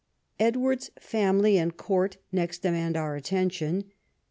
Edward's 0.39 0.89
family 0.99 1.59
and 1.59 1.77
court 1.77 2.17
next 2.31 2.63
demand 2.63 2.97
our 2.97 3.15
attention. 3.15 3.91